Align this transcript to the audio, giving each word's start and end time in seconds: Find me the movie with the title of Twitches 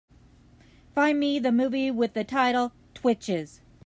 Find 0.95 1.19
me 1.19 1.37
the 1.37 1.51
movie 1.51 1.91
with 1.91 2.13
the 2.15 2.23
title 2.23 2.63
of 2.65 2.71
Twitches 2.95 3.61